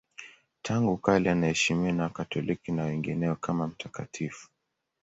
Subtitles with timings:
[0.61, 4.49] Tangu kale anaheshimiwa na Wakatoliki na wengineo kama mtakatifu.